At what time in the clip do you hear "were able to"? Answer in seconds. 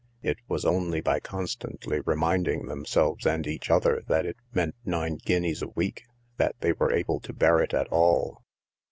6.73-7.33